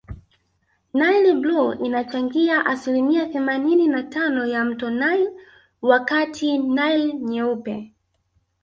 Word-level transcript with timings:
Naili 0.93 1.33
bluu 1.33 1.73
inachangia 1.73 2.65
asilimia 2.65 3.25
themanini 3.27 3.87
na 3.87 4.03
tano 4.03 4.45
ya 4.45 4.65
mto 4.65 4.89
nile 4.89 5.29
wakati 5.81 6.57
nile 6.57 7.13
nyeupe 7.13 7.93